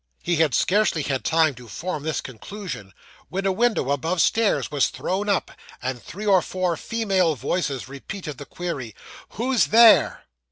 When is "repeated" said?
7.87-8.39